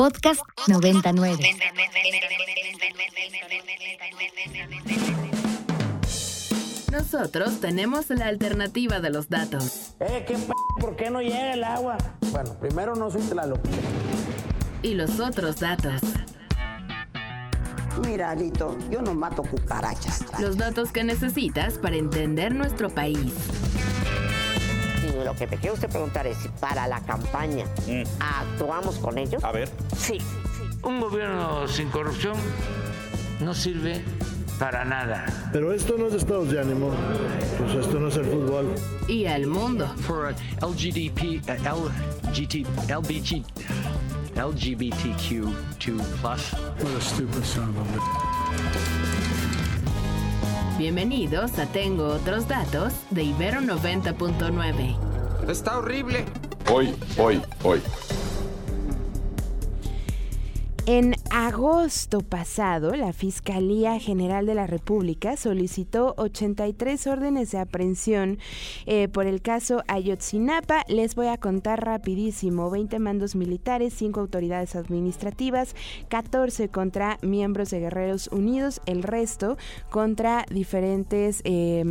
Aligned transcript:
Podcast 0.00 0.40
99. 0.66 1.42
Nosotros 6.90 7.60
tenemos 7.60 8.08
la 8.08 8.28
alternativa 8.28 9.00
de 9.00 9.10
los 9.10 9.28
datos. 9.28 9.92
Eh, 10.00 10.24
¿qué 10.26 10.36
p 10.36 10.52
¿Por 10.80 10.96
qué 10.96 11.10
no 11.10 11.20
llega 11.20 11.52
el 11.52 11.64
agua? 11.64 11.98
Bueno, 12.32 12.54
primero 12.58 12.94
no 12.96 13.10
soy 13.10 13.20
Tlaloc. 13.20 13.60
Y 14.80 14.94
los 14.94 15.20
otros 15.20 15.60
datos. 15.60 16.00
Mira, 18.02 18.34
Lito, 18.34 18.78
yo 18.90 19.02
no 19.02 19.12
mato 19.12 19.42
cucarachas. 19.42 20.24
Los 20.40 20.56
datos 20.56 20.92
que 20.92 21.04
necesitas 21.04 21.76
para 21.76 21.96
entender 21.96 22.54
nuestro 22.54 22.88
país. 22.88 23.34
Lo 25.24 25.34
que 25.34 25.46
me 25.46 25.56
quiere 25.56 25.74
usted 25.74 25.88
preguntar 25.88 26.26
es 26.26 26.36
si 26.38 26.48
para 26.48 26.86
la 26.86 27.00
campaña 27.00 27.64
actuamos 28.18 28.98
con 28.98 29.18
ellos. 29.18 29.42
A 29.44 29.52
ver. 29.52 29.68
Sí. 29.96 30.18
Un 30.82 31.00
gobierno 31.00 31.68
sin 31.68 31.90
corrupción 31.90 32.36
no 33.40 33.54
sirve 33.54 34.02
para 34.58 34.84
nada. 34.84 35.24
Pero 35.52 35.72
esto 35.72 35.96
no 35.98 36.06
es 36.06 36.14
estados 36.14 36.50
de 36.50 36.60
ánimo, 36.60 36.90
pues 37.58 37.74
esto 37.74 37.98
no 37.98 38.08
es 38.08 38.16
el 38.16 38.26
fútbol. 38.26 38.74
Y 39.08 39.26
al 39.26 39.46
mundo. 39.46 39.88
For 40.06 40.34
LGDP, 40.60 41.42
LGT, 41.48 42.66
LBG, 42.88 43.42
LGBTQ2+. 44.36 45.52
What 46.22 46.96
a 46.96 47.00
stupid 47.00 47.44
son 47.44 47.70
of 47.70 47.78
a 47.78 48.00
Bienvenidos 50.78 51.58
a 51.58 51.66
Tengo 51.66 52.06
otros 52.06 52.48
datos 52.48 52.94
de 53.10 53.24
Ibero 53.24 53.60
90.9. 53.60 55.09
Está 55.50 55.78
horrible. 55.78 56.24
Hoy, 56.72 56.94
hoy, 57.18 57.42
hoy. 57.64 57.80
En 60.86 61.16
agosto 61.30 62.20
pasado, 62.20 62.94
la 62.94 63.12
Fiscalía 63.12 63.98
General 63.98 64.46
de 64.46 64.54
la 64.54 64.68
República 64.68 65.36
solicitó 65.36 66.14
83 66.18 67.04
órdenes 67.08 67.50
de 67.50 67.58
aprehensión 67.58 68.38
eh, 68.86 69.08
por 69.08 69.26
el 69.26 69.42
caso 69.42 69.82
Ayotzinapa. 69.88 70.84
Les 70.86 71.16
voy 71.16 71.26
a 71.26 71.36
contar 71.36 71.84
rapidísimo. 71.84 72.70
20 72.70 73.00
mandos 73.00 73.34
militares, 73.34 73.92
5 73.94 74.20
autoridades 74.20 74.76
administrativas, 74.76 75.74
14 76.08 76.68
contra 76.68 77.18
miembros 77.22 77.70
de 77.70 77.80
Guerreros 77.80 78.28
Unidos, 78.28 78.80
el 78.86 79.02
resto 79.02 79.58
contra 79.90 80.46
diferentes, 80.48 81.40
eh, 81.42 81.82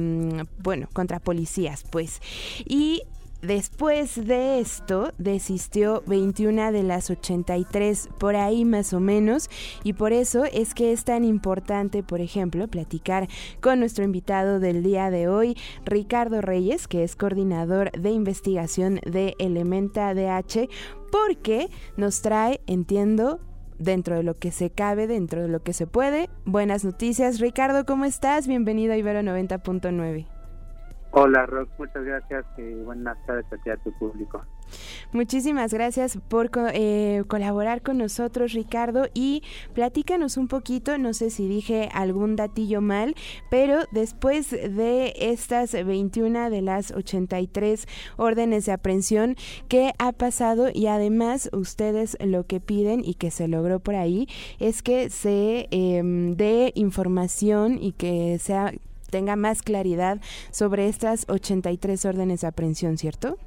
bueno, 0.60 0.88
contra 0.94 1.20
policías, 1.20 1.84
pues. 1.92 2.22
Y 2.66 3.04
Después 3.42 4.28
de 4.28 4.60
esto, 4.60 5.14
desistió 5.18 6.04
21 6.08 6.74
de 6.74 6.84
las 6.84 7.10
83 7.10 8.10
por 8.20 8.36
ahí 8.36 8.66
más 8.66 8.92
o 8.92 9.00
menos 9.00 9.50
y 9.82 9.94
por 9.94 10.12
eso 10.12 10.44
es 10.44 10.74
que 10.74 10.92
es 10.92 11.06
tan 11.06 11.24
importante, 11.24 12.04
por 12.04 12.20
ejemplo, 12.20 12.68
platicar 12.68 13.30
con 13.62 13.80
nuestro 13.80 14.04
invitado 14.04 14.60
del 14.60 14.84
día 14.84 15.10
de 15.10 15.30
hoy, 15.30 15.56
Ricardo 15.86 16.42
Reyes, 16.42 16.90
que 16.90 17.06
es 17.06 17.16
coordinador 17.16 17.94
de 17.94 18.12
investigación 18.12 19.00
de 19.06 19.36
Elementa 19.40 20.14
DH, 20.14 20.68
porque 21.10 21.70
nos 21.96 22.22
trae, 22.22 22.60
entiendo, 22.68 23.40
dentro 23.78 24.18
de 24.18 24.24
lo 24.24 24.38
que 24.38 24.52
se 24.52 24.70
cabe, 24.70 25.08
dentro 25.08 25.42
de 25.44 25.48
lo 25.48 25.64
que 25.64 25.72
se 25.72 25.88
puede, 25.88 26.30
buenas 26.44 26.84
noticias. 26.84 27.40
Ricardo, 27.40 27.86
¿cómo 27.86 28.04
estás? 28.04 28.48
Bienvenido 28.48 28.92
a 28.92 28.98
Ibero 28.98 29.22
90.9. 29.22 30.39
Hola, 31.12 31.48
Rox, 31.48 31.72
muchas 31.80 32.04
gracias 32.04 32.46
y 32.58 32.84
buenas 32.84 33.18
tardes 33.26 33.46
a 33.52 33.58
ti 33.58 33.72
a 33.72 33.78
tu 33.78 33.92
público. 33.94 34.46
Muchísimas 35.12 35.74
gracias 35.74 36.20
por 36.28 36.52
eh, 36.74 37.24
colaborar 37.28 37.82
con 37.82 37.98
nosotros, 37.98 38.54
Ricardo, 38.54 39.08
y 39.16 39.42
platícanos 39.74 40.38
un 40.38 40.48
poquito, 40.48 41.00
no 41.00 41.16
sé 41.16 41.32
si 41.32 41.48
dije 41.48 41.90
algún 41.94 42.36
datillo 42.36 42.80
mal, 42.82 43.16
pero 43.50 43.80
después 43.92 44.52
de 44.52 45.14
estas 45.18 45.72
21 45.72 46.52
de 46.52 46.62
las 46.62 46.92
83 46.92 47.88
órdenes 48.18 48.68
de 48.68 48.74
aprehensión, 48.74 49.36
¿qué 49.68 49.94
ha 49.98 50.12
pasado? 50.12 50.70
Y 50.72 50.86
además, 50.86 51.50
ustedes 51.54 52.18
lo 52.24 52.46
que 52.46 52.60
piden 52.60 53.04
y 53.04 53.16
que 53.16 53.32
se 53.32 53.48
logró 53.48 53.80
por 53.80 53.96
ahí 53.96 54.28
es 54.60 54.84
que 54.84 55.10
se 55.10 55.68
eh, 55.72 56.02
dé 56.36 56.72
información 56.76 57.82
y 57.82 57.94
que 57.94 58.38
sea 58.38 58.74
tenga 59.10 59.36
más 59.36 59.62
claridad 59.62 60.20
sobre 60.52 60.88
estas 60.88 61.26
83 61.30 62.06
órdenes 62.06 62.42
de 62.42 62.48
aprehensión, 62.48 62.98
¿cierto? 62.98 63.38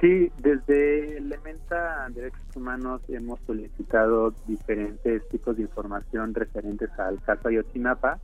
Sí, 0.00 0.30
desde 0.42 1.16
Elementa 1.16 2.06
Derechos 2.10 2.54
Humanos 2.54 3.00
hemos 3.08 3.40
solicitado 3.46 4.34
diferentes 4.46 5.26
tipos 5.30 5.56
de 5.56 5.62
información 5.62 6.34
referentes 6.34 6.90
al 6.98 7.22
caso 7.22 7.48
Ayotzinapa, 7.48 8.18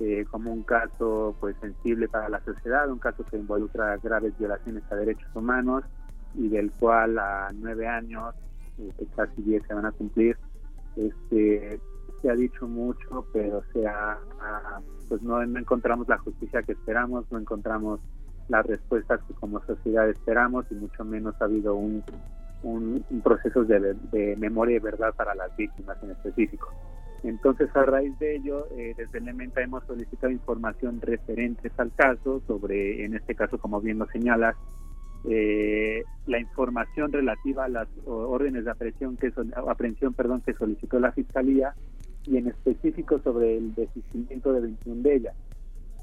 eh, 0.00 0.24
como 0.28 0.52
un 0.52 0.64
caso 0.64 1.36
pues 1.38 1.54
sensible 1.60 2.08
para 2.08 2.28
la 2.28 2.42
sociedad, 2.44 2.90
un 2.90 2.98
caso 2.98 3.24
que 3.24 3.36
involucra 3.36 3.98
graves 3.98 4.36
violaciones 4.36 4.82
a 4.90 4.96
derechos 4.96 5.28
humanos 5.34 5.84
y 6.34 6.48
del 6.48 6.72
cual 6.72 7.18
a 7.18 7.50
nueve 7.54 7.86
años, 7.86 8.34
eh, 8.78 9.06
casi 9.14 9.42
diez 9.42 9.62
se 9.68 9.74
van 9.74 9.86
a 9.86 9.92
cumplir, 9.92 10.36
este 10.96 11.78
se 12.22 12.30
ha 12.30 12.34
dicho 12.34 12.66
mucho, 12.66 13.26
pero 13.32 13.62
se 13.72 13.86
ha, 13.86 14.18
pues 15.08 15.22
no, 15.22 15.42
encontramos 15.42 16.08
la 16.08 16.18
justicia 16.18 16.62
que 16.62 16.72
esperamos, 16.72 17.24
no 17.30 17.38
encontramos 17.38 18.00
las 18.48 18.66
respuestas 18.66 19.20
que 19.26 19.34
como 19.34 19.64
sociedad 19.64 20.08
esperamos 20.08 20.66
y 20.70 20.74
mucho 20.74 21.04
menos 21.04 21.34
ha 21.40 21.44
habido 21.44 21.74
un, 21.74 22.02
un, 22.62 23.04
proceso 23.22 23.64
de, 23.64 23.94
de, 24.10 24.36
memoria 24.36 24.76
y 24.76 24.80
verdad 24.80 25.14
para 25.14 25.34
las 25.34 25.56
víctimas 25.56 25.96
en 26.02 26.10
específico. 26.10 26.68
Entonces, 27.22 27.68
a 27.76 27.84
raíz 27.84 28.18
de 28.18 28.36
ello, 28.36 28.66
eh, 28.76 28.94
desde 28.96 29.18
Elementa 29.18 29.60
hemos 29.60 29.84
solicitado 29.84 30.32
información 30.32 31.00
referentes 31.00 31.72
al 31.78 31.92
caso 31.94 32.40
sobre, 32.46 33.04
en 33.04 33.14
este 33.14 33.34
caso, 33.34 33.58
como 33.58 33.80
bien 33.80 33.98
lo 33.98 34.06
señalas, 34.06 34.56
eh, 35.28 36.02
la 36.26 36.40
información 36.40 37.12
relativa 37.12 37.66
a 37.66 37.68
las 37.68 37.88
órdenes 38.06 38.64
de 38.64 38.70
aprehensión 38.70 39.18
que, 39.18 39.32
aprehensión, 39.68 40.14
perdón, 40.14 40.40
que 40.40 40.54
solicitó 40.54 40.98
la 40.98 41.12
Fiscalía 41.12 41.74
y 42.26 42.36
en 42.36 42.48
específico 42.48 43.18
sobre 43.20 43.56
el 43.56 43.74
desistimiento 43.74 44.52
de 44.52 44.60
21 44.60 45.02
de 45.02 45.14
ellas. 45.14 45.34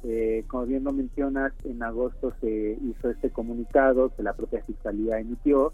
Eh, 0.03 0.43
como 0.47 0.65
bien 0.65 0.83
lo 0.83 0.93
mencionas, 0.93 1.53
en 1.63 1.81
agosto 1.81 2.33
se 2.39 2.77
hizo 2.81 3.09
este 3.09 3.29
comunicado 3.29 4.09
que 4.15 4.23
la 4.23 4.33
propia 4.33 4.63
Fiscalía 4.63 5.19
emitió 5.19 5.73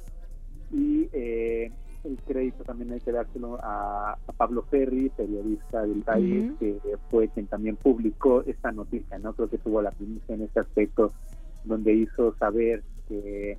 y 0.72 1.10
eh, 1.14 1.72
el 2.04 2.18
crédito 2.26 2.64
también 2.64 2.92
hay 2.92 3.00
que 3.00 3.12
dárselo 3.12 3.58
a, 3.62 4.18
Pablo 4.38 4.64
Ferri, 4.64 5.10
periodista 5.10 5.84
del 5.84 6.02
país, 6.02 6.52
que 6.60 6.80
fue 7.10 7.30
quien 7.30 7.48
también 7.48 7.76
publicó 7.78 8.42
esta 8.46 8.72
noticia, 8.72 9.18
¿no? 9.20 9.34
Creo 9.34 9.50
que 9.50 9.58
tuvo 9.58 9.82
la 9.82 9.92
primicia 9.92 10.36
en 10.36 10.42
este 10.42 10.60
aspecto, 10.60 11.14
donde 11.64 11.94
hizo 11.94 12.36
saber 12.36 12.84
que 13.08 13.58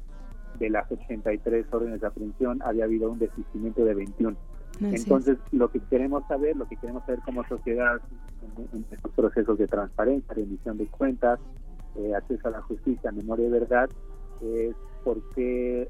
de 0.59 0.71
las 0.71 0.91
83 0.91 1.67
órdenes 1.73 2.01
de 2.01 2.07
aprehensión 2.07 2.61
había 2.63 2.85
habido 2.85 3.11
un 3.11 3.19
desistimiento 3.19 3.85
de 3.85 3.95
21. 3.95 4.37
Entonces, 4.81 5.39
lo 5.53 5.71
que 5.71 5.81
queremos 5.81 6.27
saber, 6.27 6.57
lo 6.57 6.67
que 6.67 6.77
queremos 6.77 7.05
saber 7.05 7.21
como 7.25 7.45
sociedad 7.47 8.01
en, 8.73 8.85
estos 8.91 9.13
procesos 9.13 9.59
de 9.59 9.67
transparencia, 9.67 10.35
rendición 10.35 10.79
de 10.79 10.87
cuentas, 10.87 11.39
eh, 11.97 12.15
acceso 12.15 12.49
a 12.49 12.51
la 12.51 12.63
justicia, 12.63 13.13
memoria 13.13 13.47
y 13.47 13.51
verdad, 13.51 13.89
es 14.43 14.75
por 15.05 15.21
qué, 15.35 15.89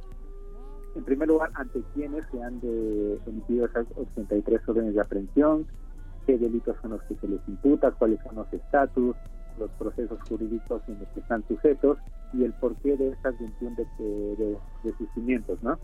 en 0.95 1.05
primer 1.05 1.29
lugar, 1.29 1.51
ante 1.55 1.83
quiénes 1.95 2.25
se 2.31 2.43
han 2.43 2.61
de, 2.61 3.19
emitido 3.27 3.67
esas 3.67 3.87
83 3.97 4.61
órdenes 4.69 4.95
de 4.95 5.01
aprehensión, 5.01 5.67
qué 6.27 6.39
delitos 6.39 6.77
son 6.83 6.93
los 6.93 7.03
que 7.05 7.15
se 7.17 7.29
les 7.29 7.41
imputa, 7.49 7.91
cuáles 7.93 8.21
son 8.23 8.37
los 8.37 8.53
estatus, 8.53 9.17
los 9.59 9.71
procesos 9.73 10.19
jurídicos 10.29 10.83
en 10.89 10.99
los 10.99 11.09
que 11.09 11.21
están 11.21 11.45
sujetos 11.47 11.99
y 12.33 12.45
el 12.45 12.53
porqué 12.55 12.97
de 12.97 13.11
estas 13.11 13.39
21 13.39 13.77
de, 13.77 14.37
de, 14.37 14.59
desistimientos, 14.83 15.63
¿no? 15.63 15.79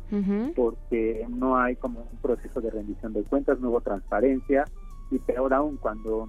Porque 0.56 1.26
no 1.28 1.56
hay 1.56 1.76
como 1.76 2.00
un 2.00 2.18
proceso 2.20 2.60
de 2.60 2.70
rendición 2.70 3.12
de 3.12 3.22
cuentas, 3.22 3.60
no 3.60 3.70
hubo 3.70 3.80
transparencia 3.80 4.64
y 5.10 5.18
peor 5.18 5.54
aún 5.54 5.76
cuando 5.76 6.28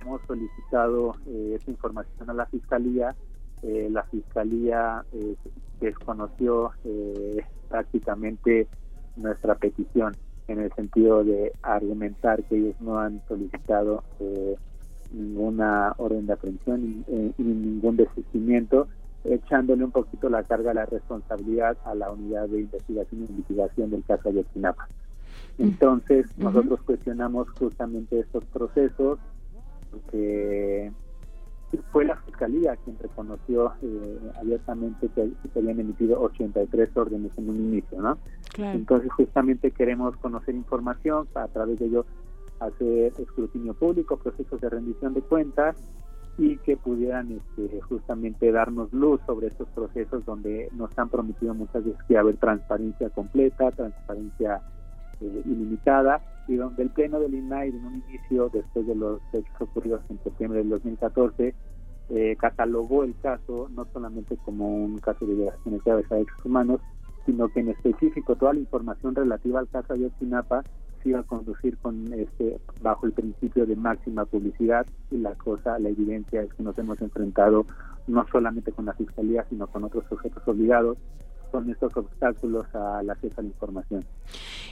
hemos 0.00 0.20
solicitado 0.26 1.16
eh, 1.26 1.56
esa 1.60 1.70
información 1.70 2.30
a 2.30 2.34
la 2.34 2.46
Fiscalía, 2.46 3.14
eh, 3.62 3.88
la 3.90 4.04
Fiscalía 4.04 5.04
eh, 5.12 5.34
desconoció 5.80 6.72
prácticamente 7.68 8.68
nuestra 9.16 9.54
petición 9.56 10.16
en 10.48 10.60
el 10.60 10.72
sentido 10.74 11.24
de 11.24 11.52
argumentar 11.62 12.42
que 12.44 12.56
ellos 12.56 12.80
no 12.80 12.98
han 12.98 13.20
solicitado 13.26 14.04
ninguna 15.12 15.94
orden 15.98 16.26
de 16.26 16.32
aprehensión 16.32 16.84
y, 16.84 17.12
eh, 17.12 17.32
ningún 17.38 17.96
desistimiento, 17.96 18.88
echándole 19.24 19.84
un 19.84 19.90
poquito 19.90 20.28
la 20.28 20.42
carga, 20.44 20.74
la 20.74 20.86
responsabilidad 20.86 21.76
a 21.84 21.94
la 21.94 22.10
unidad 22.10 22.48
de 22.48 22.60
investigación 22.60 23.26
y 23.28 23.32
mitigación 23.32 23.90
del 23.90 24.04
caso 24.04 24.28
Ayotzinapa. 24.28 24.88
Entonces, 25.58 26.26
nosotros 26.36 26.80
cuestionamos 26.82 27.48
justamente 27.58 28.20
estos 28.20 28.44
procesos, 28.46 29.18
porque 29.90 30.92
fue 31.90 32.04
la 32.04 32.16
Fiscalía 32.16 32.76
quien 32.84 32.96
reconoció 32.98 33.72
eh, 33.82 34.18
abiertamente 34.40 35.08
que 35.14 35.30
se 35.52 35.58
habían 35.58 35.80
emitido 35.80 36.20
83 36.20 36.96
órdenes 36.96 37.32
en 37.36 37.50
un 37.50 37.56
inicio, 37.56 38.00
¿no? 38.00 38.18
Entonces 38.58 39.12
justamente 39.12 39.70
queremos 39.70 40.16
conocer 40.16 40.54
información 40.54 41.26
para 41.26 41.46
a 41.46 41.48
través 41.48 41.78
de 41.78 41.86
ello 41.86 42.06
hacer 42.60 43.12
escrutinio 43.18 43.74
público, 43.74 44.16
procesos 44.16 44.60
de 44.60 44.70
rendición 44.70 45.14
de 45.14 45.22
cuentas 45.22 45.76
y 46.38 46.58
que 46.58 46.76
pudieran 46.76 47.32
este, 47.32 47.80
justamente 47.82 48.52
darnos 48.52 48.92
luz 48.92 49.20
sobre 49.26 49.48
estos 49.48 49.68
procesos 49.70 50.24
donde 50.24 50.68
nos 50.72 50.96
han 50.98 51.08
prometido 51.08 51.54
muchas 51.54 51.84
veces 51.84 52.02
que 52.06 52.18
haber 52.18 52.36
transparencia 52.36 53.08
completa, 53.10 53.70
transparencia 53.70 54.60
eh, 55.20 55.42
ilimitada 55.46 56.20
y 56.46 56.56
donde 56.56 56.82
el 56.82 56.90
Pleno 56.90 57.18
del 57.20 57.34
INAI 57.34 57.70
en 57.70 57.84
un 57.84 58.02
inicio, 58.06 58.50
después 58.52 58.86
de 58.86 58.94
los 58.94 59.20
hechos 59.32 59.60
ocurridos 59.60 60.02
en 60.10 60.22
septiembre 60.22 60.58
del 60.58 60.68
2014, 60.68 61.54
eh, 62.10 62.36
catalogó 62.38 63.02
el 63.02 63.16
caso 63.20 63.68
no 63.74 63.84
solamente 63.92 64.36
como 64.44 64.68
un 64.68 64.98
caso 64.98 65.26
de 65.26 65.34
violaciones 65.34 65.82
graves 65.84 66.12
a 66.12 66.16
derechos 66.16 66.44
humanos, 66.44 66.80
sino 67.24 67.48
que 67.48 67.60
en 67.60 67.70
específico 67.70 68.36
toda 68.36 68.52
la 68.52 68.60
información 68.60 69.14
relativa 69.14 69.58
al 69.58 69.68
caso 69.68 69.94
Ayotzinapa 69.94 70.62
iba 71.06 71.20
a 71.20 71.24
conducir 71.24 71.76
con 71.78 72.12
este 72.12 72.58
bajo 72.80 73.06
el 73.06 73.12
principio 73.12 73.66
de 73.66 73.76
máxima 73.76 74.24
publicidad 74.24 74.86
y 75.10 75.18
la 75.18 75.34
cosa, 75.34 75.78
la 75.78 75.88
evidencia 75.88 76.42
es 76.42 76.52
que 76.54 76.62
nos 76.62 76.76
hemos 76.78 77.00
enfrentado 77.00 77.66
no 78.06 78.26
solamente 78.30 78.72
con 78.72 78.86
la 78.86 78.92
fiscalía, 78.94 79.44
sino 79.48 79.66
con 79.66 79.84
otros 79.84 80.04
sujetos 80.08 80.42
obligados 80.46 80.98
con 81.50 81.70
estos 81.70 81.96
obstáculos 81.96 82.66
al 82.74 83.10
acceso 83.10 83.40
a 83.40 83.42
la 83.42 83.48
información. 83.48 84.04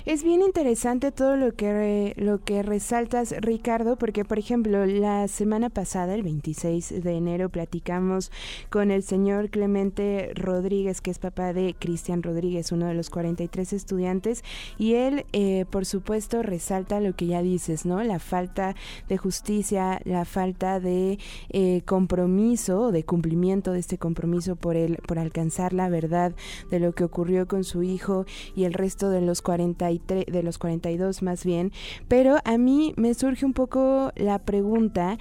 Es 0.04 0.22
bien 0.22 0.42
interesante 0.42 1.12
todo 1.12 1.36
lo 1.36 1.52
que 1.52 2.14
lo 2.16 2.42
que 2.42 2.62
resaltas, 2.62 3.34
Ricardo, 3.40 3.96
porque 3.96 4.24
por 4.24 4.38
ejemplo, 4.38 4.84
la 4.84 5.28
semana 5.28 5.70
pasada, 5.70 6.14
el 6.14 6.22
26 6.22 7.02
de 7.02 7.12
enero, 7.12 7.48
platicamos 7.48 8.30
con 8.68 8.90
el 8.90 9.02
señor 9.02 9.48
Clemente 9.48 10.32
Rodríguez, 10.34 11.00
que 11.00 11.10
es 11.10 11.18
papá 11.18 11.52
de 11.52 11.74
Cristian 11.78 12.22
Rodríguez, 12.22 12.70
uno 12.72 12.86
de 12.86 12.94
los 12.94 13.08
43 13.08 13.72
estudiantes, 13.72 14.44
y 14.76 14.94
él, 14.94 15.24
eh, 15.32 15.64
por 15.70 15.86
supuesto, 15.86 16.42
resalta 16.42 17.00
lo 17.00 17.14
que 17.14 17.26
ya 17.26 17.42
dices, 17.42 17.86
¿no? 17.86 18.02
La 18.02 18.18
falta 18.18 18.74
de 19.08 19.16
justicia, 19.16 20.00
la 20.04 20.24
falta 20.24 20.80
de 20.80 21.18
eh, 21.48 21.82
compromiso, 21.86 22.92
de 22.92 23.04
cumplimiento 23.04 23.72
de 23.72 23.78
este 23.78 23.98
compromiso 23.98 24.56
por 24.56 24.76
el, 24.76 24.96
por 24.96 25.18
alcanzar 25.18 25.72
la 25.72 25.88
verdad 25.88 26.34
de 26.70 26.80
lo 26.80 26.92
que 26.92 27.04
ocurrió 27.04 27.46
con 27.46 27.64
su 27.64 27.82
hijo 27.82 28.26
y 28.54 28.64
el 28.64 28.74
resto 28.74 29.10
de 29.10 29.20
los 29.20 29.42
43 29.42 30.26
de 30.26 30.42
los 30.42 30.58
42 30.58 31.22
más 31.22 31.44
bien, 31.44 31.72
pero 32.08 32.36
a 32.44 32.58
mí 32.58 32.94
me 32.96 33.14
surge 33.14 33.46
un 33.46 33.52
poco 33.52 34.12
la 34.16 34.38
pregunta, 34.38 35.18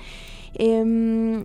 em, 0.54 1.44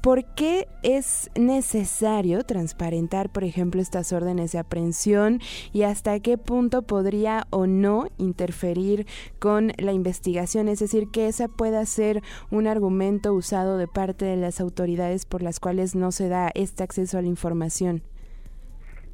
¿por 0.00 0.24
qué 0.34 0.68
es 0.82 1.30
necesario 1.34 2.44
transparentar, 2.44 3.30
por 3.30 3.44
ejemplo, 3.44 3.80
estas 3.80 4.12
órdenes 4.12 4.52
de 4.52 4.58
aprehensión 4.58 5.40
y 5.72 5.82
hasta 5.82 6.20
qué 6.20 6.38
punto 6.38 6.82
podría 6.82 7.46
o 7.50 7.66
no 7.66 8.06
interferir 8.18 9.06
con 9.38 9.72
la 9.78 9.92
investigación? 9.92 10.68
Es 10.68 10.78
decir, 10.78 11.08
que 11.12 11.28
esa 11.28 11.48
pueda 11.48 11.84
ser 11.86 12.22
un 12.50 12.66
argumento 12.66 13.34
usado 13.34 13.76
de 13.76 13.88
parte 13.88 14.24
de 14.24 14.36
las 14.36 14.60
autoridades 14.60 15.26
por 15.26 15.42
las 15.42 15.60
cuales 15.60 15.94
no 15.94 16.12
se 16.12 16.28
da 16.28 16.50
este 16.54 16.82
acceso 16.82 17.18
a 17.18 17.22
la 17.22 17.28
información. 17.28 18.02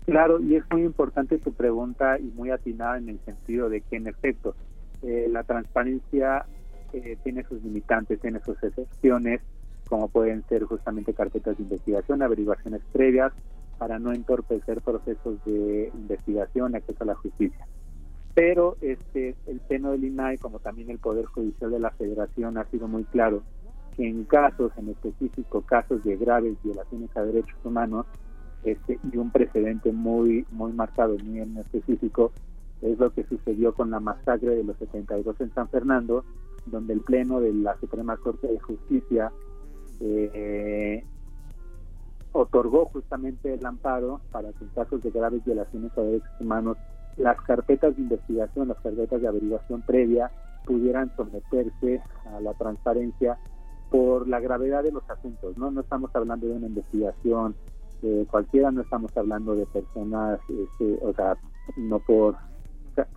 Claro, 0.07 0.41
y 0.41 0.55
es 0.55 0.63
muy 0.71 0.83
importante 0.83 1.39
tu 1.39 1.53
pregunta 1.53 2.17
y 2.19 2.31
muy 2.37 2.51
atinada 2.51 2.97
en 2.97 3.09
el 3.09 3.19
sentido 3.25 3.69
de 3.69 3.81
que 3.81 3.97
en 3.97 4.07
efecto 4.07 4.55
eh, 5.03 5.27
la 5.29 5.43
transparencia 5.43 6.47
eh, 6.93 7.19
tiene 7.25 7.43
sus 7.43 7.63
limitantes, 7.65 8.21
tiene 8.21 8.39
sus 8.41 8.63
excepciones, 8.63 9.41
como 9.89 10.07
pueden 10.09 10.45
ser 10.49 10.63
justamente 10.63 11.13
carpetas 11.13 11.57
de 11.57 11.65
investigación, 11.65 12.23
averiguaciones 12.23 12.83
previas, 12.93 13.33
para 13.79 13.99
no 13.99 14.13
entorpecer 14.13 14.81
procesos 14.81 15.45
de 15.45 15.91
investigación, 15.93 16.77
acceso 16.77 17.03
a 17.03 17.07
la 17.07 17.15
justicia. 17.17 17.67
Pero 18.33 18.77
este 18.81 19.35
el 19.47 19.61
pleno 19.61 19.91
del 19.91 20.05
INAI, 20.05 20.39
como 20.39 20.61
también 20.61 20.91
el 20.91 20.99
Poder 20.99 21.25
Judicial 21.27 21.71
de 21.71 21.81
la 21.81 21.91
Federación, 21.91 22.59
ha 22.59 22.65
sido 22.67 22.87
muy 22.87 23.05
claro 23.05 23.43
que 23.97 24.09
en 24.09 24.25
casos, 24.25 24.73
en 24.77 24.91
específico 24.91 25.63
casos 25.63 26.05
de 26.05 26.17
graves 26.17 26.55
violaciones 26.63 27.15
a 27.17 27.23
derechos 27.23 27.59
humanos, 27.65 28.07
este, 28.67 28.99
y 29.13 29.17
un 29.17 29.31
precedente 29.31 29.93
muy 29.93 30.45
muy 30.51 30.73
marcado, 30.73 31.17
muy 31.25 31.41
en 31.41 31.57
específico, 31.57 32.33
es 32.83 32.99
lo 32.99 33.13
que 33.13 33.25
sucedió 33.25 33.75
con 33.75 33.91
la 33.91 34.01
masacre 34.01 34.57
de 34.57 34.65
los 34.65 34.77
72 34.79 35.41
en 35.41 35.55
San 35.55 35.69
Fernando, 35.69 36.25
donde 36.67 36.93
el 36.93 37.01
Pleno 37.01 37.41
de 37.41 37.55
la 37.55 37.79
Suprema 37.79 38.17
Corte 38.17 38.49
de 38.49 38.59
Justicia 38.59 39.33
eh, 40.01 41.05
otorgó 42.33 42.87
justamente 42.87 43.55
el 43.55 43.65
amparo 43.65 44.21
para 44.31 44.53
que 44.53 44.65
en 44.65 44.71
casos 44.71 45.03
de 45.03 45.11
graves 45.11 45.45
violaciones 45.45 45.97
a 45.97 46.03
derechos 46.03 46.41
humanos 46.41 46.77
las 47.17 47.41
carpetas 47.43 47.97
de 47.97 48.03
investigación, 48.03 48.69
las 48.69 48.81
carpetas 48.81 49.23
de 49.23 49.29
averiguación 49.29 49.83
previa 49.83 50.31
pudieran 50.67 51.15
someterse 51.17 52.03
a 52.27 52.41
la 52.41 52.53
transparencia 52.55 53.39
por 53.91 54.29
la 54.29 54.41
gravedad 54.41 54.83
de 54.83 54.93
los 54.93 55.09
asuntos. 55.09 55.57
No, 55.57 55.71
no 55.71 55.81
estamos 55.81 56.11
hablando 56.15 56.47
de 56.47 56.55
una 56.55 56.67
investigación 56.67 57.55
cualquiera, 58.31 58.71
no 58.71 58.83
estamos 58.83 59.17
hablando 59.17 59.55
de 59.55 59.67
personas, 59.67 60.41
este, 60.49 60.99
o 61.03 61.13
sea, 61.15 61.37
no 61.77 61.99
por 61.99 62.37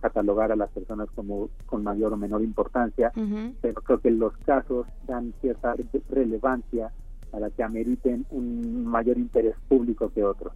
catalogar 0.00 0.52
a 0.52 0.56
las 0.56 0.70
personas 0.70 1.08
como 1.14 1.48
con 1.66 1.82
mayor 1.82 2.12
o 2.12 2.16
menor 2.16 2.42
importancia, 2.42 3.12
pero 3.60 3.80
creo 3.82 3.98
que 3.98 4.10
los 4.10 4.36
casos 4.38 4.86
dan 5.06 5.32
cierta 5.40 5.74
relevancia 6.10 6.92
para 7.30 7.50
que 7.50 7.62
ameriten 7.62 8.26
un 8.30 8.84
mayor 8.84 9.16
interés 9.16 9.54
público 9.68 10.10
que 10.10 10.24
otros, 10.24 10.52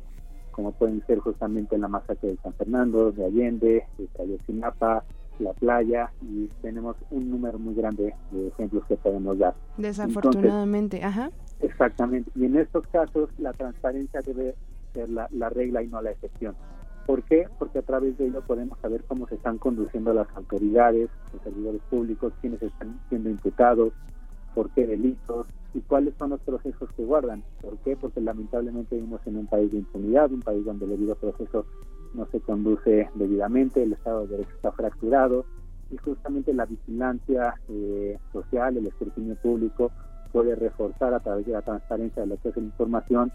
como 0.50 0.72
pueden 0.72 1.04
ser 1.06 1.20
justamente 1.20 1.78
la 1.78 1.88
masacre 1.88 2.30
de 2.30 2.36
San 2.38 2.52
Fernando, 2.54 3.12
de 3.12 3.24
Allende, 3.24 3.84
de 3.96 4.22
Ayotzinapa, 4.22 5.04
la 5.38 5.52
playa, 5.52 6.12
y 6.22 6.48
tenemos 6.62 6.96
un 7.10 7.30
número 7.30 7.58
muy 7.58 7.74
grande 7.74 8.14
de 8.30 8.48
ejemplos 8.48 8.84
que 8.86 8.96
podemos 8.96 9.38
dar. 9.38 9.54
Desafortunadamente, 9.78 11.02
ajá. 11.02 11.30
Exactamente. 11.60 12.30
Y 12.34 12.44
en 12.44 12.56
estos 12.56 12.86
casos 12.88 13.30
la 13.38 13.52
transparencia 13.52 14.20
debe 14.22 14.54
ser 14.92 15.08
la, 15.10 15.48
regla 15.50 15.82
y 15.82 15.88
no 15.88 16.00
la 16.00 16.12
excepción. 16.12 16.54
¿Por 17.06 17.22
qué? 17.24 17.46
Porque 17.58 17.80
a 17.80 17.82
través 17.82 18.16
de 18.16 18.26
ello 18.26 18.42
podemos 18.42 18.78
saber 18.80 19.04
cómo 19.06 19.26
se 19.28 19.34
están 19.34 19.58
conduciendo 19.58 20.14
las 20.14 20.28
autoridades, 20.34 21.10
los 21.32 21.42
servidores 21.42 21.82
públicos, 21.90 22.32
quiénes 22.40 22.62
están 22.62 22.98
siendo 23.08 23.28
imputados, 23.28 23.92
por 24.54 24.70
qué 24.70 24.86
delitos 24.86 25.46
y 25.74 25.80
cuáles 25.80 26.14
son 26.18 26.30
los 26.30 26.40
procesos 26.40 26.88
que 26.96 27.04
guardan. 27.04 27.42
¿Por 27.60 27.76
qué? 27.78 27.96
Porque 27.96 28.20
lamentablemente 28.20 28.94
vivimos 28.94 29.20
en 29.26 29.36
un 29.36 29.46
país 29.46 29.70
de 29.72 29.78
impunidad, 29.78 30.32
un 30.32 30.40
país 30.40 30.64
donde 30.64 30.86
el 30.86 30.92
debido 30.92 31.16
proceso 31.16 31.66
no 32.14 32.26
se 32.26 32.40
conduce 32.40 33.10
debidamente, 33.14 33.82
el 33.82 33.92
Estado 33.92 34.22
de 34.22 34.36
Derecho 34.36 34.54
está 34.54 34.72
fracturado 34.72 35.44
y 35.90 35.96
justamente 35.98 36.55
la 36.55 36.64
vigilancia 36.64 37.55
eh, 37.69 38.19
social, 38.32 38.76
el 38.76 38.86
escrutinio 38.86 39.34
público 39.36 39.90
puede 40.34 40.56
reforzar 40.56 41.14
a 41.14 41.20
través 41.20 41.46
de 41.46 41.53
la 41.53 41.62
transparencia 41.62 42.22
de 42.22 42.29
la 42.29 42.34
acceso 42.34 42.58
a 42.58 42.62
la 42.62 42.67
información 42.67 43.32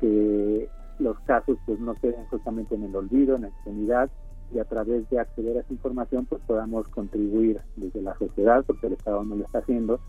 que 0.00 0.68
los 0.98 1.18
casos 1.20 1.56
pues 1.64 1.78
no 1.78 1.94
queden 1.94 2.26
justamente 2.26 2.74
en 2.74 2.82
el 2.82 2.96
olvido, 2.96 3.36
en 3.36 3.42
la 3.42 3.48
impunidad 3.48 4.10
y 4.52 4.58
a 4.58 4.64
través 4.64 5.08
de 5.08 5.20
acceder 5.20 5.56
a 5.56 5.60
esa 5.60 5.72
información 5.72 6.26
pues 6.26 6.42
podamos 6.44 6.88
contribuir 6.88 7.60
desde 7.76 8.02
la 8.02 8.18
sociedad, 8.18 8.64
porque 8.66 8.88
el 8.88 8.94
Estado 8.94 9.22
no 9.22 9.36
lo 9.36 9.44
está 9.44 9.60
haciendo, 9.60 10.00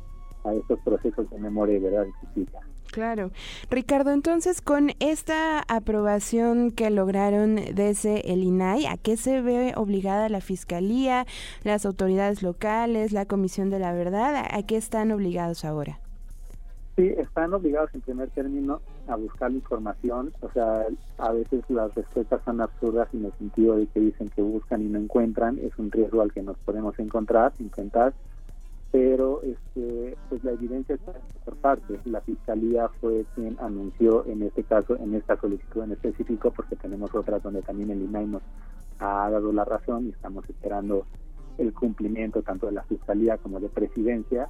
a 0.43 0.53
estos 0.55 0.79
procesos 0.79 1.29
de 1.29 1.37
memoria 1.37 1.77
y 1.77 1.79
verdad 1.79 2.05
y. 2.35 2.45
Claro. 2.91 3.31
Ricardo, 3.69 4.11
entonces 4.11 4.61
con 4.61 4.91
esta 4.99 5.63
aprobación 5.67 6.71
que 6.71 6.89
lograron 6.89 7.55
desde 7.55 8.33
el 8.33 8.43
INAI, 8.43 8.87
¿a 8.87 8.97
qué 8.97 9.17
se 9.17 9.41
ve 9.41 9.73
obligada 9.75 10.29
la 10.29 10.41
Fiscalía, 10.41 11.25
las 11.63 11.85
autoridades 11.85 12.43
locales, 12.43 13.11
la 13.11 13.25
Comisión 13.25 13.69
de 13.69 13.79
la 13.79 13.93
Verdad? 13.93 14.45
¿A 14.51 14.63
qué 14.63 14.77
están 14.77 15.11
obligados 15.11 15.63
ahora? 15.63 16.02
Sí, 16.95 17.07
están 17.17 17.53
obligados 17.55 17.89
en 17.95 18.01
primer 18.01 18.29
término 18.29 18.79
a 19.07 19.15
buscar 19.15 19.49
la 19.49 19.57
información, 19.57 20.31
o 20.41 20.51
sea, 20.51 20.85
a 21.17 21.31
veces 21.31 21.63
las 21.69 21.93
respuestas 21.95 22.41
son 22.45 22.61
absurdas 22.61 23.07
en 23.13 23.25
el 23.25 23.33
sentido 23.33 23.77
de 23.77 23.87
que 23.87 23.99
dicen 23.99 24.29
que 24.29 24.43
buscan 24.43 24.83
y 24.83 24.85
no 24.85 24.99
encuentran, 24.99 25.57
es 25.57 25.71
un 25.79 25.91
riesgo 25.91 26.21
al 26.21 26.31
que 26.31 26.43
nos 26.43 26.55
podemos 26.59 26.97
encontrar, 26.99 27.51
intentar, 27.57 28.13
pero 28.91 29.41
este, 29.41 30.15
pues 30.29 30.43
la 30.43 30.51
evidencia 30.51 30.93
está 30.93 31.13
por 31.43 31.55
parte. 31.55 31.99
La 32.05 32.21
fiscalía 32.21 32.87
fue 33.01 33.25
quien 33.33 33.57
anunció 33.59 34.23
en 34.27 34.43
este 34.43 34.63
caso, 34.63 34.95
en 34.97 35.15
esta 35.15 35.35
solicitud 35.37 35.81
en 35.81 35.93
específico, 35.93 36.51
porque 36.51 36.75
tenemos 36.75 37.09
otras 37.15 37.41
donde 37.41 37.63
también 37.63 37.89
el 37.89 38.03
INAI 38.03 38.27
nos 38.27 38.43
ha 38.99 39.31
dado 39.31 39.51
la 39.51 39.65
razón 39.65 40.05
y 40.05 40.09
estamos 40.09 40.47
esperando 40.47 41.07
el 41.57 41.73
cumplimiento 41.73 42.41
tanto 42.41 42.67
de 42.67 42.73
la 42.73 42.83
fiscalía 42.83 43.37
como 43.37 43.59
de 43.59 43.69
presidencia, 43.69 44.49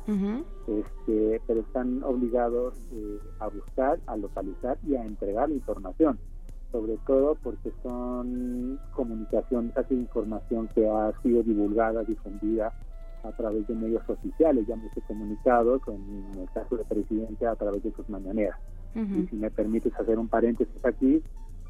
este, 0.68 1.42
pero 1.46 1.62
están 1.62 2.04
obligados 2.04 2.76
eh, 2.92 3.20
a 3.40 3.48
buscar, 3.48 4.00
a 4.08 4.16
localizar 4.18 4.78
y 4.88 4.96
a 4.96 5.04
entregar 5.04 5.50
la 5.50 5.56
información, 5.56 6.18
sobre 6.72 6.98
todo 7.06 7.36
porque 7.44 7.72
son 7.84 8.80
comunicaciones, 8.94 9.76
así 9.78 9.96
información 9.96 10.70
que 10.74 10.88
ha 10.88 11.12
sido 11.22 11.44
divulgada, 11.44 12.04
difundida 12.04 12.74
a 13.24 13.32
través 13.32 13.66
de 13.68 13.76
medios 13.76 14.08
oficiales, 14.10 14.68
ya 14.68 14.76
hemos 14.76 14.92
comunicado 15.08 15.80
con 15.80 15.96
el 16.38 16.50
caso 16.54 16.76
de 16.76 16.84
presidente 16.84 17.48
a 17.48 17.56
través 17.56 17.84
de 17.84 17.92
sus 17.94 18.08
mañaneras. 18.10 18.58
Y 18.96 19.26
si 19.28 19.36
me 19.38 19.50
permites 19.50 19.94
hacer 19.96 20.20
un 20.20 20.28
paréntesis 20.28 20.86
aquí, 20.86 21.24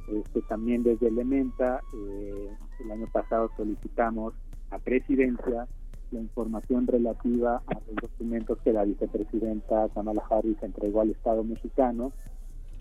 este, 0.09 0.41
también 0.41 0.83
desde 0.83 1.07
Elementa, 1.07 1.79
eh, 1.93 2.49
el 2.83 2.91
año 2.91 3.07
pasado 3.13 3.49
solicitamos 3.55 4.33
a 4.73 4.79
presidencia 4.79 5.67
la 6.11 6.19
información 6.19 6.87
relativa 6.87 7.61
a 7.65 7.73
los 7.73 7.95
documentos 8.01 8.57
que 8.63 8.73
la 8.73 8.83
vicepresidenta 8.83 9.89
Kamala 9.93 10.23
Harris 10.29 10.61
entregó 10.61 11.01
al 11.01 11.11
Estado 11.11 11.43
mexicano 11.43 12.11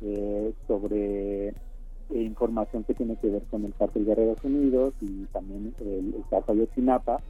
eh, 0.02 0.52
sobre 0.66 1.48
eh, 1.48 1.54
información 2.10 2.84
que 2.84 2.94
tiene 2.94 3.16
que 3.16 3.30
ver 3.30 3.42
con 3.50 3.64
el 3.64 3.74
cártel 3.74 4.04
de 4.04 4.12
Estados 4.12 4.44
Unidos 4.44 4.94
y 5.00 5.24
también 5.26 5.74
el, 5.80 6.14
caso 6.28 6.54
de 6.54 6.66
Sinapa, 6.74 7.20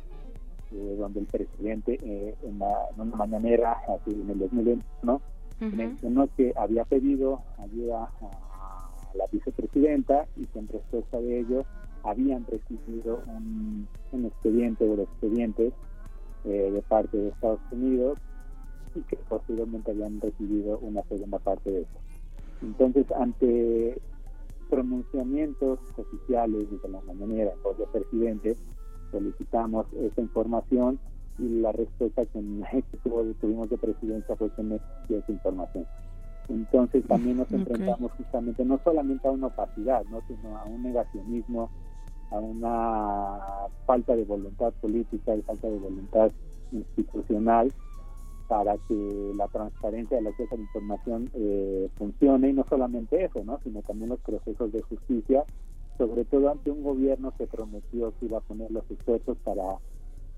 eh, 0.73 0.97
donde 0.99 1.21
el 1.21 1.27
presidente 1.27 1.99
en, 2.03 2.61
una 2.97 3.17
mañanera 3.17 3.77
en 4.07 4.31
el 4.31 4.39
2021 4.39 5.21
mencionó 5.61 6.29
que 6.37 6.53
había 6.57 6.85
pedido 6.85 7.41
ayuda 7.59 8.11
a 8.21 8.91
la 9.15 9.27
vicepresidenta 9.31 10.27
y 10.37 10.47
que 10.47 10.59
en 10.59 10.69
respuesta 10.69 11.21
de 11.21 11.41
ello 11.41 11.65
habían 12.05 12.45
recibido 12.47 13.23
un, 13.27 13.87
un 14.13 14.25
expediente 14.27 14.85
o 14.89 15.01
expedientes 15.01 15.73
eh, 16.45 16.71
de 16.73 16.83
parte 16.83 17.17
de 17.17 17.29
Estados 17.29 17.61
Unidos 17.71 18.19
y 18.95 19.01
que 19.03 19.17
posteriormente 19.29 19.93
habían 19.93 20.21
recibido 20.21 20.79
una 20.79 21.03
segunda 21.05 21.39
parte 21.39 21.71
de 21.71 21.81
eso. 21.83 22.01
Entonces, 22.63 23.07
ante 23.13 24.01
pronunciamientos 24.69 25.79
oficiales 25.97 26.71
desde 26.71 26.89
la 26.89 27.01
mañanera 27.03 27.53
por 27.63 27.77
el 27.79 27.87
presidente, 27.87 28.57
solicitamos 29.11 29.87
esa 29.93 30.21
información 30.21 30.99
y 31.39 31.61
la 31.61 31.73
respuesta 31.73 32.25
que, 32.33 32.41
tuvimos 33.41 33.71
de 33.71 33.79
presidencia 33.79 34.35
fue 34.37 34.51
que 34.51 34.63
no 34.63 34.77
existía 34.77 35.19
esa 35.19 35.33
información. 35.33 35.87
Entonces 36.49 37.07
también 37.07 37.37
nos 37.37 37.53
enfrentamos 37.53 38.11
justamente 38.13 38.65
no 38.65 38.81
solamente 38.83 39.29
a 39.29 39.31
una 39.31 39.47
opacidad, 39.47 40.05
¿no? 40.11 40.21
sino 40.27 40.57
a 40.57 40.65
un 40.65 40.83
negacionismo 40.83 41.71
a 42.33 42.39
una 42.39 43.39
falta 43.87 44.17
de 44.17 44.25
voluntad 44.25 44.73
política 44.81 45.35
y 45.35 45.43
falta 45.43 45.69
de 45.69 45.79
voluntad 45.79 46.31
institucional 46.73 47.73
para 48.49 48.77
que 48.89 49.33
la 49.37 49.49
transparencia 49.49 50.17
de 50.17 50.25
la 50.25 50.31
acceso 50.31 50.55
a 50.55 50.59
la 50.59 50.65
información 50.65 51.31
eh, 51.35 51.89
funcione 51.97 52.51
y 52.51 52.53
no 52.53 52.67
solamente 52.69 53.25
eso, 53.25 53.43
¿no? 53.45 53.59
sino 53.65 53.81
también 53.83 54.11
los 54.11 54.21
procesos 54.21 54.73
de 54.73 54.83
justicia, 54.83 55.45
sobre 55.97 56.25
todo 56.25 56.51
ante 56.51 56.71
un 56.71 56.83
gobierno 56.83 57.33
que 57.37 57.47
prometió 57.47 58.13
que 58.19 58.27
iba 58.27 58.39
a 58.39 58.43
poner 58.43 58.71
los 58.71 58.91
esfuerzos 58.91 59.39
para 59.39 59.79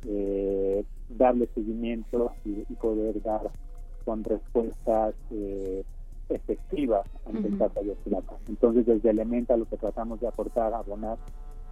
eh, 0.07 0.85
darle 1.09 1.49
seguimiento 1.55 2.33
y, 2.45 2.63
poder 2.75 3.23
dar 3.23 3.51
con 4.05 4.23
respuestas 4.23 5.15
eh, 5.31 5.83
efectivas 6.29 7.07
ante 7.27 7.49
el 7.49 7.59
caso 7.59 7.81
de 7.83 7.97
Entonces, 8.49 8.87
desde 8.87 9.11
Elementa 9.11 9.57
lo 9.57 9.65
que 9.65 9.77
tratamos 9.77 10.21
de 10.21 10.29
aportar, 10.29 10.75
abonar 10.75 11.19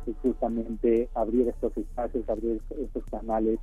es 0.06 0.16
justamente 0.23 1.09
abrir 1.14 1.49
estos 1.49 1.76
espacios, 1.76 2.28
abrir 2.28 2.61
estos 2.71 3.04
canales 3.11 3.59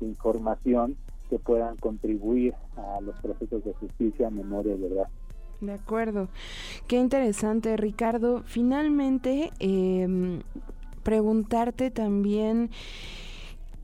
de 0.00 0.06
información 0.06 0.96
que 1.30 1.38
puedan 1.38 1.76
contribuir 1.76 2.54
a 2.76 3.00
los 3.00 3.14
procesos 3.20 3.64
de 3.64 3.72
justicia, 3.74 4.30
memoria 4.30 4.74
y 4.74 4.80
verdad. 4.80 5.08
De 5.60 5.72
acuerdo. 5.72 6.28
Qué 6.88 6.96
interesante, 6.96 7.76
Ricardo. 7.76 8.42
Finalmente, 8.44 9.52
eh, 9.60 10.40
preguntarte 11.02 11.90
también 11.90 12.70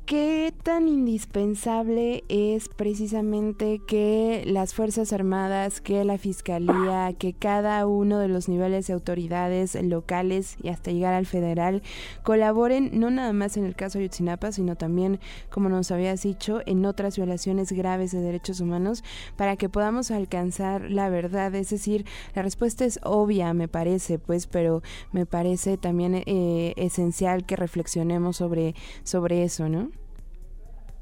¿Qué 0.08 0.54
tan 0.62 0.88
indispensable 0.88 2.24
es 2.30 2.70
precisamente 2.70 3.78
que 3.86 4.42
las 4.46 4.72
Fuerzas 4.72 5.12
Armadas, 5.12 5.82
que 5.82 6.02
la 6.02 6.16
Fiscalía, 6.16 7.12
que 7.18 7.34
cada 7.34 7.86
uno 7.86 8.18
de 8.18 8.28
los 8.28 8.48
niveles 8.48 8.86
de 8.86 8.94
autoridades 8.94 9.74
locales 9.74 10.56
y 10.62 10.70
hasta 10.70 10.92
llegar 10.92 11.12
al 11.12 11.26
federal 11.26 11.82
colaboren 12.22 12.98
no 12.98 13.10
nada 13.10 13.34
más 13.34 13.58
en 13.58 13.66
el 13.66 13.76
caso 13.76 13.98
de 13.98 14.04
Ayotzinapa, 14.04 14.50
sino 14.50 14.76
también, 14.76 15.20
como 15.50 15.68
nos 15.68 15.90
habías 15.90 16.22
dicho, 16.22 16.62
en 16.64 16.86
otras 16.86 17.16
violaciones 17.16 17.70
graves 17.70 18.10
de 18.10 18.22
derechos 18.22 18.60
humanos 18.60 19.04
para 19.36 19.56
que 19.56 19.68
podamos 19.68 20.10
alcanzar 20.10 20.90
la 20.90 21.10
verdad? 21.10 21.54
Es 21.54 21.68
decir, 21.68 22.06
la 22.34 22.40
respuesta 22.40 22.86
es 22.86 22.98
obvia, 23.02 23.52
me 23.52 23.68
parece, 23.68 24.18
pues, 24.18 24.46
pero 24.46 24.82
me 25.12 25.26
parece 25.26 25.76
también 25.76 26.22
eh, 26.24 26.72
esencial 26.78 27.44
que 27.44 27.56
reflexionemos 27.56 28.38
sobre, 28.38 28.74
sobre 29.04 29.42
eso, 29.44 29.68
¿no? 29.68 29.90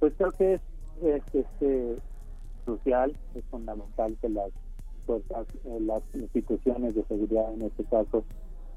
Pues 0.07 0.15
creo 0.19 0.31
que 0.31 0.55
es, 1.03 1.35
este, 1.35 1.97
crucial, 2.65 3.13
es 3.35 3.45
fundamental 3.47 4.17
que 4.21 4.29
las 4.29 4.53
fuerzas, 5.05 5.49
eh, 5.65 5.81
las 5.81 6.15
instituciones 6.15 6.95
de 6.95 7.03
seguridad 7.07 7.53
en 7.53 7.63
este 7.63 7.83
caso 7.83 8.25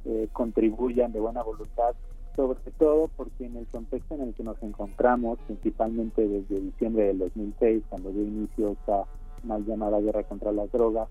eh, 0.05 0.27
contribuyan 0.33 1.11
de 1.11 1.19
buena 1.19 1.43
voluntad, 1.43 1.93
sobre 2.35 2.57
todo 2.79 3.11
porque 3.15 3.45
en 3.45 3.57
el 3.57 3.67
contexto 3.67 4.15
en 4.15 4.21
el 4.21 4.33
que 4.33 4.41
nos 4.41 4.59
encontramos, 4.63 5.37
principalmente 5.45 6.27
desde 6.27 6.61
diciembre 6.61 7.03
del 7.03 7.19
2006, 7.19 7.83
cuando 7.89 8.09
dio 8.09 8.23
inicio 8.23 8.69
esta 8.69 9.03
mal 9.43 9.63
llamada 9.67 9.99
guerra 9.99 10.23
contra 10.23 10.51
las 10.51 10.71
drogas, 10.71 11.09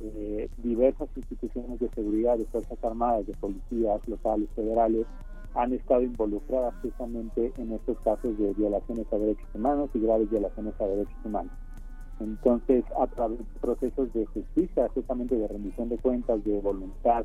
eh, 0.00 0.48
diversas 0.56 1.08
instituciones 1.14 1.78
de 1.78 1.88
seguridad, 1.90 2.36
de 2.36 2.46
Fuerzas 2.46 2.82
Armadas, 2.82 3.28
de 3.28 3.34
policías 3.34 4.00
locales, 4.08 4.48
federales, 4.56 5.06
han 5.54 5.72
estado 5.72 6.02
involucradas 6.02 6.74
justamente 6.82 7.52
en 7.58 7.72
estos 7.72 7.98
casos 8.00 8.38
de 8.38 8.52
violaciones 8.54 9.06
a 9.12 9.18
derechos 9.18 9.48
humanos 9.54 9.90
y 9.94 10.00
graves 10.00 10.30
violaciones 10.30 10.74
a 10.80 10.86
derechos 10.86 11.18
humanos. 11.24 11.52
Entonces, 12.20 12.84
a 12.98 13.06
través 13.08 13.38
de 13.38 13.44
procesos 13.60 14.12
de 14.12 14.26
justicia, 14.26 14.88
justamente 14.94 15.36
de 15.36 15.48
rendición 15.48 15.88
de 15.88 15.98
cuentas, 15.98 16.42
de 16.44 16.60
voluntad, 16.60 17.24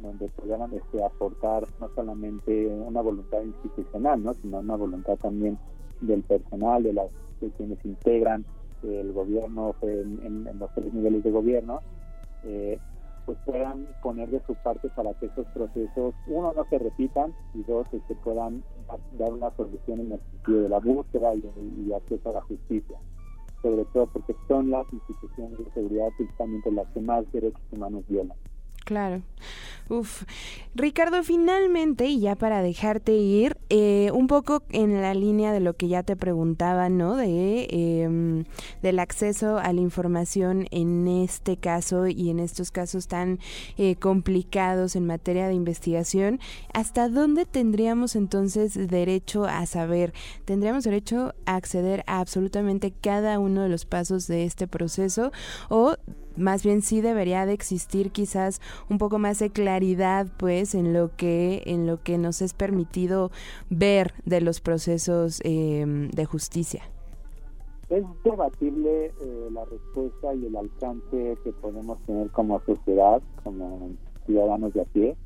donde 0.00 0.28
pudieran 0.28 0.72
este, 0.72 1.04
aportar 1.04 1.64
no 1.78 1.88
solamente 1.94 2.66
una 2.66 3.02
voluntad 3.02 3.42
institucional, 3.42 4.22
¿no? 4.22 4.32
sino 4.34 4.60
una 4.60 4.76
voluntad 4.76 5.16
también 5.16 5.58
del 6.00 6.22
personal, 6.22 6.82
de, 6.82 6.94
las, 6.94 7.10
de 7.40 7.50
quienes 7.50 7.84
integran 7.84 8.44
el 8.82 9.12
gobierno 9.12 9.74
en, 9.82 10.46
en, 10.46 10.58
los 10.58 10.72
tres 10.74 10.92
niveles 10.94 11.22
de 11.22 11.30
gobierno, 11.30 11.80
eh, 12.44 12.78
pues 13.26 13.38
puedan 13.44 13.86
poner 14.02 14.30
de 14.30 14.40
su 14.46 14.54
parte 14.56 14.88
para 14.90 15.14
que 15.14 15.26
esos 15.26 15.46
procesos, 15.48 16.14
uno, 16.26 16.52
no 16.54 16.64
se 16.64 16.78
repitan 16.78 17.34
y 17.54 17.62
dos, 17.64 17.88
que 17.88 17.98
este, 17.98 18.14
puedan 18.16 18.62
dar 19.18 19.32
una 19.32 19.50
solución 19.56 20.00
en 20.00 20.12
el 20.12 20.20
sentido 20.20 20.62
de 20.62 20.68
la 20.68 20.78
búsqueda 20.78 21.34
y, 21.34 21.92
acceso 21.92 22.30
a 22.30 22.34
la 22.34 22.40
justicia. 22.42 22.98
Sobre 23.62 23.84
todo 23.86 24.06
porque 24.06 24.34
son 24.48 24.70
las 24.70 24.86
instituciones 24.92 25.58
de 25.58 25.70
seguridad 25.72 26.08
precisamente 26.16 26.72
las 26.72 26.88
que 26.88 27.00
más 27.00 27.30
derechos 27.32 27.62
humanos 27.72 28.04
violan. 28.08 28.36
Claro. 28.90 29.22
Uf. 29.88 30.24
Ricardo, 30.74 31.22
finalmente, 31.22 32.06
y 32.06 32.18
ya 32.18 32.34
para 32.34 32.60
dejarte 32.60 33.12
ir, 33.12 33.56
eh, 33.68 34.10
un 34.12 34.26
poco 34.26 34.64
en 34.70 35.00
la 35.00 35.14
línea 35.14 35.52
de 35.52 35.60
lo 35.60 35.74
que 35.74 35.86
ya 35.86 36.02
te 36.02 36.16
preguntaba, 36.16 36.88
¿no? 36.88 37.14
De 37.14 37.68
em, 37.70 38.44
del 38.82 38.98
acceso 38.98 39.58
a 39.58 39.72
la 39.72 39.80
información 39.80 40.66
en 40.72 41.06
este 41.06 41.56
caso 41.56 42.08
y 42.08 42.30
en 42.30 42.40
estos 42.40 42.72
casos 42.72 43.06
tan 43.06 43.38
eh, 43.78 43.94
complicados 43.94 44.96
en 44.96 45.06
materia 45.06 45.46
de 45.46 45.54
investigación, 45.54 46.40
¿hasta 46.74 47.08
dónde 47.08 47.46
tendríamos 47.46 48.16
entonces 48.16 48.74
derecho 48.74 49.44
a 49.44 49.66
saber? 49.66 50.12
¿Tendríamos 50.44 50.82
derecho 50.82 51.32
a 51.46 51.54
acceder 51.54 52.02
a 52.08 52.18
absolutamente 52.18 52.92
cada 52.92 53.38
uno 53.38 53.62
de 53.62 53.68
los 53.68 53.84
pasos 53.84 54.26
de 54.26 54.44
este 54.46 54.66
proceso 54.66 55.30
o 55.68 55.96
más 56.36 56.62
bien 56.62 56.82
sí 56.82 57.00
debería 57.00 57.46
de 57.46 57.52
existir 57.52 58.10
quizás 58.10 58.60
un 58.88 58.98
poco 58.98 59.18
más 59.18 59.38
de 59.38 59.50
claridad 59.50 60.26
pues 60.36 60.74
en 60.74 60.92
lo 60.92 61.10
que 61.16 61.62
en 61.66 61.86
lo 61.86 62.02
que 62.02 62.18
nos 62.18 62.42
es 62.42 62.54
permitido 62.54 63.30
ver 63.68 64.14
de 64.24 64.40
los 64.40 64.60
procesos 64.60 65.40
em, 65.44 66.10
de 66.10 66.24
justicia. 66.24 66.82
Es 67.88 68.04
debatible 68.22 69.06
eh, 69.06 69.48
la 69.50 69.64
respuesta 69.64 70.34
y 70.34 70.46
el 70.46 70.56
alcance 70.56 71.36
que 71.42 71.52
podemos 71.60 72.00
tener 72.02 72.30
como 72.30 72.60
sociedad 72.60 73.20
como 73.42 73.90
ciudadanos 74.26 74.72
de 74.74 74.82
a 74.82 74.84
pie 74.84 75.16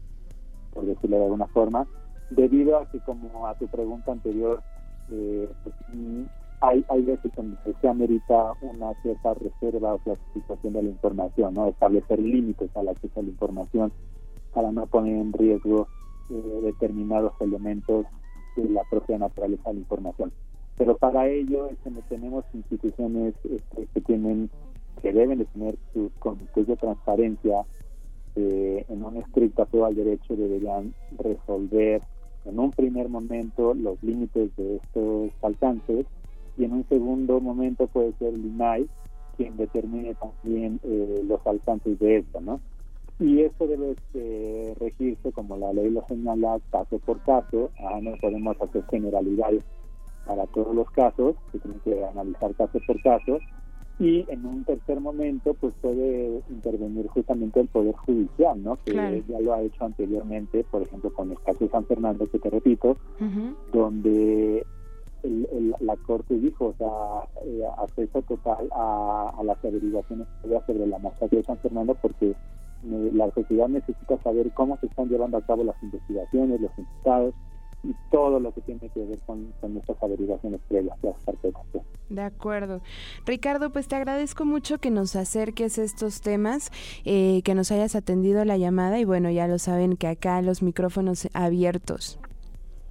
por 0.73 0.87
decirlo 0.87 1.19
de 1.19 1.25
alguna 1.25 1.47
forma 1.49 1.87
debido 2.31 2.79
a 2.79 2.91
que 2.91 3.01
como 3.01 3.47
a 3.47 3.55
tu 3.59 3.69
pregunta 3.69 4.13
anterior 4.13 4.63
eh, 5.11 5.49
pues, 5.63 5.75
hay, 6.67 6.85
hay 6.89 7.03
veces 7.03 7.31
donde 7.37 7.57
se 7.81 7.89
amerita 7.89 8.53
una 8.63 8.95
cierta 9.03 9.35
reserva 9.35 9.95
o 9.95 9.99
clasificación 9.99 10.73
de 10.73 10.83
la 10.83 10.89
información, 10.89 11.55
¿no? 11.55 11.69
establecer 11.69 12.19
límites 12.19 12.75
al 12.77 12.89
acceso 12.89 13.21
a 13.21 13.23
la 13.23 13.29
información 13.29 13.93
para 14.53 14.73
no 14.73 14.87
poner 14.87 15.17
en 15.17 15.33
riesgo 15.33 15.89
eh, 16.31 16.61
determinados 16.63 17.33
elementos 17.41 18.07
de 18.57 18.69
la 18.71 18.83
propia 18.91 19.19
naturaleza 19.19 19.69
de 19.69 19.75
la 19.75 19.81
información. 19.81 20.33
Pero 20.77 20.97
para 20.97 21.29
ello 21.29 21.69
es 21.69 21.79
tenemos 22.09 22.45
instituciones 22.53 23.35
este, 23.45 23.87
que 23.93 24.01
tienen 24.01 24.51
que 25.03 25.13
deben 25.13 25.39
de 25.39 25.45
tener 25.47 25.77
sus 25.93 26.11
comités 26.19 26.67
de 26.67 26.77
transparencia 26.77 27.63
eh, 28.37 28.85
en 28.89 29.05
un 29.05 29.17
estricto 29.19 29.63
apego 29.63 29.87
al 29.87 29.95
derecho 29.95 30.35
deberían 30.35 30.95
resolver 31.19 32.01
en 32.45 32.59
un 32.59 32.71
primer 32.71 33.09
momento 33.09 33.75
los 33.75 34.03
límites 34.03 34.55
de 34.57 34.77
estos 34.77 35.31
alcances 35.43 36.07
y 36.57 36.65
en 36.65 36.73
un 36.73 36.89
segundo 36.89 37.41
momento 37.41 37.87
puede 37.87 38.13
ser 38.19 38.35
el 38.35 38.45
INAI 38.45 38.89
quien 39.37 39.57
determine 39.57 40.15
también 40.15 40.81
eh, 40.85 41.23
los 41.27 41.45
alcances 41.47 41.99
de 41.99 42.19
esto, 42.19 42.41
¿no? 42.41 42.61
Y 43.19 43.43
esto 43.43 43.67
debe 43.67 43.93
este, 43.93 44.75
regirse, 44.81 45.33
como 45.33 45.57
la 45.57 45.73
ley 45.73 45.91
lo 45.91 46.05
señala, 46.09 46.59
caso 46.71 46.99
por 46.99 47.21
caso. 47.21 47.71
Ah, 47.79 48.01
no 48.03 48.17
podemos 48.21 48.61
hacer 48.61 48.85
generalidades 48.91 49.63
para 50.27 50.47
todos 50.47 50.75
los 50.75 50.91
casos, 50.91 51.37
se 51.53 51.59
tiene 51.59 51.79
que 51.85 52.05
analizar 52.05 52.55
caso 52.55 52.79
por 52.87 53.01
caso. 53.03 53.39
Y 54.01 54.27
en 54.29 54.45
un 54.45 54.65
tercer 54.65 55.01
momento, 55.01 55.55
pues 55.55 55.73
puede 55.81 56.43
intervenir 56.51 57.07
justamente 57.07 57.61
el 57.61 57.69
Poder 57.69 57.95
Judicial, 57.95 58.61
¿no? 58.61 58.77
Que 58.85 59.23
ya 59.29 59.41
lo 59.41 59.55
ha 59.55 59.63
hecho 59.63 59.85
anteriormente, 59.85 60.65
por 60.69 60.83
ejemplo, 60.83 61.13
con 61.13 61.31
el 61.31 61.39
caso 61.41 61.61
de 61.61 61.71
San 61.71 61.87
Fernando, 61.87 62.29
que 62.29 62.41
te 62.41 62.51
repito, 62.51 62.97
donde 63.73 64.67
la 65.81 65.97
Corte 65.97 66.35
dijo, 66.35 66.67
o 66.67 66.75
sea, 66.75 67.45
eh, 67.45 67.63
acceso 67.79 68.23
total 68.23 68.69
a, 68.73 69.41
las 69.45 69.65
averiguaciones 69.65 70.27
sobre 70.67 70.87
la 70.87 70.99
masacre 70.99 71.39
de 71.39 71.45
San 71.45 71.59
Fernando 71.59 71.95
porque 72.01 72.31
eh, 72.31 73.11
la 73.13 73.31
sociedad 73.31 73.69
necesita 73.69 74.19
saber 74.23 74.53
cómo 74.53 74.77
se 74.79 74.87
están 74.87 75.09
llevando 75.09 75.39
a 75.39 75.43
cabo 75.43 75.65
las 75.65 75.83
investigaciones, 75.83 76.61
los 76.61 76.79
imputados 76.79 77.35
y 77.83 77.95
todo 78.11 78.41
lo 78.41 78.53
que 78.53 78.63
tiene 78.63 78.89
que 78.89 79.05
ver 79.05 79.19
con, 79.27 79.53
con 79.61 79.77
estas 79.77 80.03
averiguaciones 80.03 80.61
previas, 80.69 80.97
las 81.03 81.17
carpetas. 81.25 81.63
De 82.09 82.23
acuerdo. 82.23 82.81
Ricardo, 83.27 83.71
pues 83.71 83.89
te 83.89 83.97
agradezco 83.97 84.45
mucho 84.45 84.79
que 84.79 84.91
nos 84.91 85.17
acerques 85.17 85.79
estos 85.79 86.21
temas, 86.21 86.71
eh, 87.05 87.43
que 87.45 87.55
nos 87.55 87.71
hayas 87.73 87.95
atendido 87.95 88.45
la 88.45 88.57
llamada 88.57 88.99
y 88.99 89.05
bueno, 89.05 89.31
ya 89.31 89.47
lo 89.49 89.59
saben 89.59 89.97
que 89.97 90.07
acá 90.07 90.41
los 90.43 90.63
micrófonos 90.63 91.29
abiertos. 91.35 92.19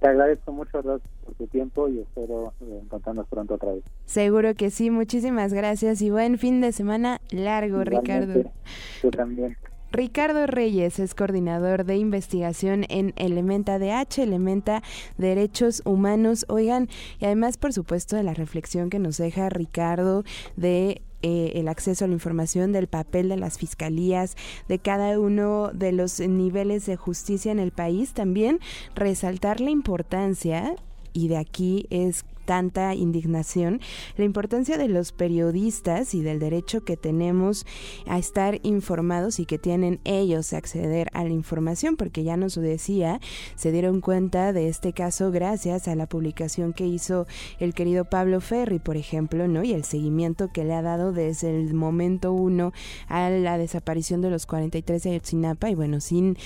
Te 0.04 0.10
agradezco 0.10 0.52
mucho, 0.52 0.82
Ros, 0.82 1.00
por 1.24 1.32
tu 1.32 1.46
tiempo 1.46 1.88
y 1.88 2.00
espero 2.00 2.52
eh, 2.60 2.80
encontrarnos 2.82 3.26
pronto 3.26 3.54
otra 3.54 3.72
vez. 3.72 3.84
Seguro 4.04 4.54
que 4.54 4.68
sí, 4.68 4.90
muchísimas 4.90 5.54
gracias 5.54 6.02
y 6.02 6.10
buen 6.10 6.36
fin 6.36 6.60
de 6.60 6.72
semana 6.72 7.22
largo, 7.30 7.82
Ricardo. 7.84 8.52
Tú 9.00 9.10
también. 9.10 9.56
Ricardo 9.94 10.46
Reyes 10.46 10.98
es 10.98 11.14
coordinador 11.14 11.84
de 11.84 11.96
investigación 11.96 12.84
en 12.90 13.14
Elementa 13.16 13.78
DH, 13.78 14.24
Elementa 14.24 14.82
Derechos 15.16 15.80
Humanos. 15.86 16.44
Oigan, 16.48 16.88
y 17.18 17.24
además, 17.24 17.56
por 17.56 17.72
supuesto, 17.72 18.14
de 18.16 18.24
la 18.24 18.34
reflexión 18.34 18.90
que 18.90 18.98
nos 18.98 19.16
deja 19.16 19.48
Ricardo 19.48 20.24
de 20.56 21.00
eh, 21.26 21.52
el 21.54 21.68
acceso 21.68 22.04
a 22.04 22.08
la 22.08 22.12
información, 22.12 22.72
del 22.72 22.86
papel 22.86 23.30
de 23.30 23.38
las 23.38 23.56
fiscalías, 23.56 24.36
de 24.68 24.78
cada 24.78 25.18
uno 25.18 25.70
de 25.72 25.90
los 25.90 26.20
niveles 26.20 26.84
de 26.84 26.96
justicia 26.96 27.50
en 27.50 27.58
el 27.58 27.70
país, 27.70 28.12
también 28.12 28.60
resaltar 28.94 29.62
la 29.62 29.70
importancia 29.70 30.76
y 31.14 31.28
de 31.28 31.38
aquí 31.38 31.86
es 31.88 32.26
tanta 32.44 32.94
indignación, 32.94 33.80
la 34.16 34.24
importancia 34.24 34.78
de 34.78 34.88
los 34.88 35.12
periodistas 35.12 36.14
y 36.14 36.22
del 36.22 36.38
derecho 36.38 36.84
que 36.84 36.96
tenemos 36.96 37.66
a 38.06 38.18
estar 38.18 38.60
informados 38.62 39.38
y 39.40 39.46
que 39.46 39.58
tienen 39.58 40.00
ellos 40.04 40.52
a 40.52 40.58
acceder 40.58 41.08
a 41.12 41.24
la 41.24 41.30
información, 41.30 41.96
porque 41.96 42.24
ya 42.24 42.36
nos 42.36 42.54
decía, 42.54 43.20
se 43.56 43.72
dieron 43.72 44.00
cuenta 44.00 44.52
de 44.52 44.68
este 44.68 44.92
caso 44.92 45.30
gracias 45.30 45.88
a 45.88 45.94
la 45.94 46.06
publicación 46.06 46.72
que 46.72 46.86
hizo 46.86 47.26
el 47.58 47.74
querido 47.74 48.04
Pablo 48.04 48.40
Ferri, 48.40 48.78
por 48.78 48.96
ejemplo, 48.96 49.48
¿no? 49.48 49.64
Y 49.64 49.72
el 49.72 49.84
seguimiento 49.84 50.48
que 50.52 50.64
le 50.64 50.74
ha 50.74 50.82
dado 50.82 51.12
desde 51.12 51.50
el 51.50 51.74
momento 51.74 52.32
uno 52.32 52.72
a 53.08 53.30
la 53.30 53.58
desaparición 53.58 54.20
de 54.20 54.30
los 54.30 54.46
43 54.46 55.02
de 55.02 55.10
Ayotzinapa 55.10 55.70
y 55.70 55.74
bueno, 55.74 56.00
sin 56.00 56.36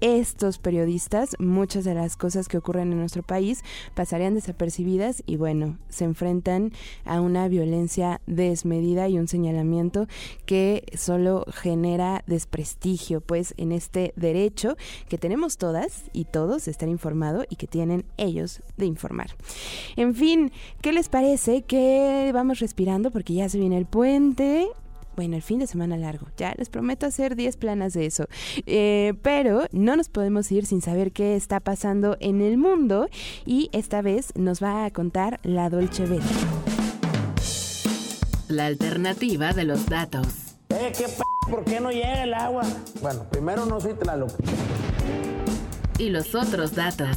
estos 0.00 0.58
periodistas, 0.58 1.36
muchas 1.38 1.84
de 1.84 1.94
las 1.94 2.16
cosas 2.16 2.48
que 2.48 2.58
ocurren 2.58 2.92
en 2.92 2.98
nuestro 2.98 3.22
país 3.22 3.62
pasarían 3.94 4.34
desapercibidas 4.34 5.22
y 5.26 5.36
bueno, 5.36 5.78
se 5.88 6.04
enfrentan 6.04 6.72
a 7.04 7.20
una 7.20 7.48
violencia 7.48 8.20
desmedida 8.26 9.08
y 9.08 9.18
un 9.18 9.28
señalamiento 9.28 10.06
que 10.46 10.84
solo 10.96 11.44
genera 11.52 12.24
desprestigio 12.26 13.20
pues 13.20 13.54
en 13.56 13.72
este 13.72 14.12
derecho 14.16 14.76
que 15.08 15.18
tenemos 15.18 15.58
todas 15.58 16.04
y 16.12 16.24
todos 16.24 16.68
estar 16.68 16.88
informado 16.88 17.44
y 17.48 17.56
que 17.56 17.66
tienen 17.66 18.04
ellos 18.16 18.62
de 18.76 18.86
informar. 18.86 19.36
En 19.96 20.14
fin, 20.14 20.52
¿qué 20.80 20.92
les 20.92 21.08
parece 21.08 21.62
que 21.62 22.30
vamos 22.32 22.60
respirando 22.60 23.10
porque 23.10 23.34
ya 23.34 23.48
se 23.48 23.58
viene 23.58 23.76
el 23.76 23.86
puente? 23.86 24.68
Bueno, 25.16 25.36
el 25.36 25.42
fin 25.42 25.58
de 25.58 25.66
semana 25.66 25.96
largo. 25.96 26.28
Ya 26.36 26.54
les 26.56 26.68
prometo 26.68 27.06
hacer 27.06 27.36
10 27.36 27.56
planas 27.56 27.92
de 27.92 28.06
eso. 28.06 28.26
Eh, 28.66 29.14
pero 29.22 29.66
no 29.72 29.96
nos 29.96 30.08
podemos 30.08 30.50
ir 30.52 30.66
sin 30.66 30.82
saber 30.82 31.12
qué 31.12 31.36
está 31.36 31.60
pasando 31.60 32.16
en 32.20 32.40
el 32.40 32.56
mundo 32.56 33.08
y 33.44 33.68
esta 33.72 34.02
vez 34.02 34.32
nos 34.36 34.62
va 34.62 34.84
a 34.84 34.90
contar 34.90 35.40
la 35.42 35.70
Dolce 35.70 36.06
Vita. 36.06 36.24
La 38.48 38.66
alternativa 38.66 39.52
de 39.52 39.64
los 39.64 39.86
datos. 39.86 40.56
Eh, 40.70 40.92
¿qué 40.96 41.04
p 41.04 41.22
¿Por 41.50 41.64
qué 41.64 41.80
no 41.80 41.90
llega 41.90 42.22
el 42.22 42.34
agua? 42.34 42.62
Bueno, 43.00 43.24
primero 43.28 43.66
no 43.66 43.80
soy 43.80 43.94
Tlaloc. 43.94 44.30
Y 45.98 46.10
los 46.10 46.34
otros 46.34 46.74
datos. 46.74 47.16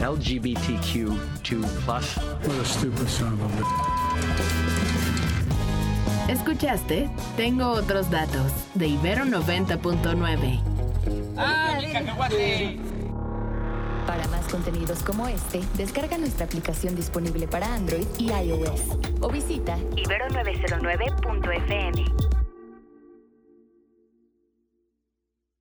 LGBTQ2+. 0.00 1.20
Escuchaste 6.28 7.08
Tengo 7.36 7.70
otros 7.70 8.10
datos 8.10 8.52
de 8.74 8.88
Ibero 8.88 9.24
90.9. 9.24 10.60
Para 14.06 14.28
más 14.28 14.46
contenidos 14.48 15.02
como 15.02 15.28
este, 15.28 15.60
descarga 15.76 16.16
nuestra 16.18 16.44
aplicación 16.46 16.96
disponible 16.96 17.46
para 17.46 17.74
Android 17.74 18.06
y 18.18 18.32
iOS 18.32 18.80
o 19.20 19.28
visita 19.28 19.76
ibero909.fm. 19.96 22.39